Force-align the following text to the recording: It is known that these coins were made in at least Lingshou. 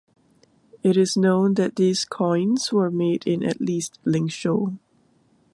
It 0.81 0.97
is 0.97 1.15
known 1.15 1.53
that 1.53 1.75
these 1.75 2.05
coins 2.05 2.71
were 2.73 2.89
made 2.89 3.27
in 3.27 3.43
at 3.43 3.61
least 3.61 3.99
Lingshou. 4.03 4.79